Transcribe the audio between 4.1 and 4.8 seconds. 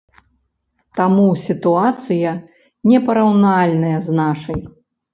з нашай.